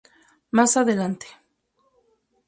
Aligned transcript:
Más 0.49 0.77
adelante. 0.77 1.27